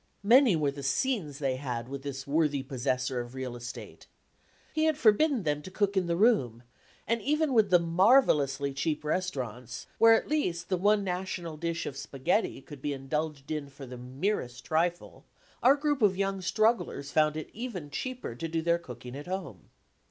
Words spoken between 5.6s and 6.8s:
to cook in the room,